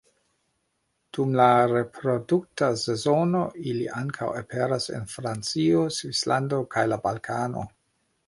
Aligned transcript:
Dum 1.15 1.33
la 1.39 1.49
reprodukta 1.71 2.69
sezono 2.83 3.43
ili 3.73 3.85
ankaŭ 3.99 4.31
aperas 4.41 4.89
en 5.01 5.05
Francio, 5.13 5.83
Svislando 5.99 6.63
kaj 6.77 6.87
la 6.95 6.99
Balkano. 7.05 7.67